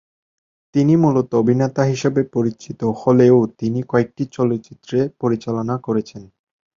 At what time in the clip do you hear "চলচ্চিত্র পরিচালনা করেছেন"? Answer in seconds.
4.35-6.23